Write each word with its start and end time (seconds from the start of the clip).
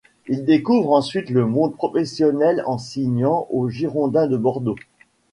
Il 0.25 0.45
découvre 0.45 0.93
ensuite 0.93 1.29
le 1.29 1.45
monde 1.45 1.75
professionnel 1.75 2.63
en 2.65 2.79
signant 2.79 3.45
aux 3.51 3.69
Girondins 3.69 4.25
de 4.25 4.35
Bordeaux. 4.35 4.73